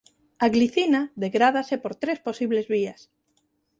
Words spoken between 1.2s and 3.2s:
degrádase por tres posibles vías.